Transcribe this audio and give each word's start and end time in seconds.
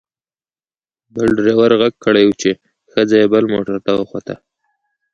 بل 1.13 1.27
ډریور 1.37 1.71
غږ 1.81 1.93
کړی 2.05 2.23
و 2.27 2.31
چې 2.41 2.49
ښځه 2.91 3.15
یې 3.21 3.27
بل 3.33 3.43
موټر 3.53 3.77
ته 3.85 3.91
وخوته. 3.99 4.35